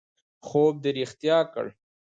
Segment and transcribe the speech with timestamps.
[0.47, 1.65] خوب دې رښتیا کړ